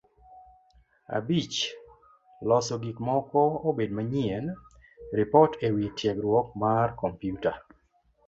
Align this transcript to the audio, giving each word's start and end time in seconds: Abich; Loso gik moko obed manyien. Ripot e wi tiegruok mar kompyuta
Abich; 1.17 1.57
Loso 2.47 2.75
gik 2.85 2.97
moko 3.09 3.41
obed 3.71 3.89
manyien. 3.97 4.45
Ripot 5.17 5.51
e 5.65 5.69
wi 5.75 5.85
tiegruok 5.97 6.47
mar 6.61 6.87
kompyuta 7.01 7.51